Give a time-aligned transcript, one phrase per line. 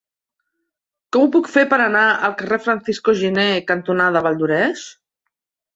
[1.17, 4.93] Com ho puc fer per anar al carrer Francisco Giner cantonada Valldoreix?